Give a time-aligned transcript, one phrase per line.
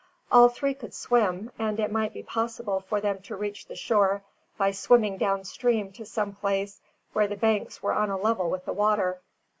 [0.31, 4.23] All three could swim, and it might be possible for them to reach the shore
[4.57, 6.81] by swimming down stream to some place
[7.13, 9.21] where the banks were on a level with the water.